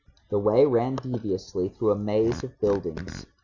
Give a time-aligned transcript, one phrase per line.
[0.29, 3.27] The way ran deviously through a maze of buildings.